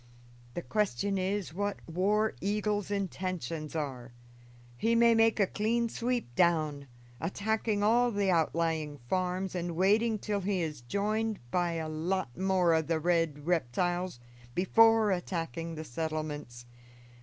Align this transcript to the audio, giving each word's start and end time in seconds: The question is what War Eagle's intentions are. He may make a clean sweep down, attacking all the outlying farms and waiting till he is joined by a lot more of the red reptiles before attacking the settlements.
The 0.55 0.63
question 0.63 1.19
is 1.19 1.53
what 1.53 1.77
War 1.87 2.33
Eagle's 2.41 2.89
intentions 2.89 3.75
are. 3.75 4.13
He 4.75 4.95
may 4.95 5.13
make 5.13 5.39
a 5.39 5.45
clean 5.45 5.89
sweep 5.89 6.33
down, 6.33 6.87
attacking 7.19 7.83
all 7.83 8.09
the 8.09 8.31
outlying 8.31 8.97
farms 9.07 9.53
and 9.53 9.75
waiting 9.75 10.17
till 10.17 10.39
he 10.41 10.59
is 10.63 10.81
joined 10.81 11.37
by 11.51 11.73
a 11.73 11.87
lot 11.87 12.35
more 12.35 12.73
of 12.73 12.87
the 12.87 12.99
red 12.99 13.45
reptiles 13.45 14.19
before 14.55 15.11
attacking 15.11 15.75
the 15.75 15.83
settlements. 15.85 16.65